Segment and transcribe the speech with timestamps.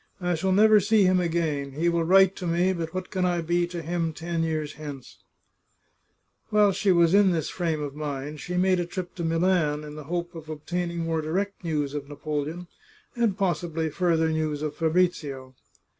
[0.29, 1.73] "I shall never see him again!
[1.73, 5.19] He will write to me, but what can I be to him ten years hence?"
[6.49, 9.93] While she was in this frame of mind she made a trip to Milan, in
[9.93, 12.65] the hope of obtaining more direct news of Napoleon,
[13.15, 15.53] and possibly further news of Fabrizio.